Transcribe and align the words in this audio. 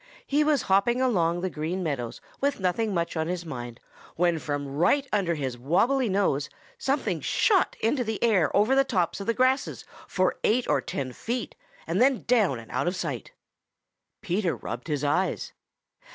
He 0.25 0.43
was 0.43 0.63
hopping 0.63 0.99
along 0.99 1.33
across 1.35 1.41
the 1.43 1.49
Green 1.51 1.83
Meadows 1.83 2.21
with 2.39 2.59
nothing 2.59 2.91
much 2.91 3.15
on 3.15 3.27
his 3.27 3.45
mind 3.45 3.79
when 4.15 4.39
from 4.39 4.67
right 4.75 5.07
under 5.13 5.35
his 5.35 5.59
wobbly 5.59 6.09
nose 6.09 6.49
something 6.79 7.21
shot 7.21 7.75
into 7.81 8.03
the 8.03 8.17
air 8.23 8.49
over 8.57 8.73
the 8.73 8.83
tops 8.83 9.19
of 9.19 9.27
the 9.27 9.35
grasses 9.35 9.85
for 10.07 10.39
eight 10.43 10.67
or 10.67 10.81
ten 10.81 11.13
feet 11.13 11.53
and 11.85 12.01
then 12.01 12.23
down 12.23 12.57
and 12.57 12.71
out 12.71 12.87
of 12.87 12.95
sight. 12.95 13.29
Peter 14.21 14.55
rubbed 14.55 14.87
his 14.87 15.03
eyes. 15.03 15.53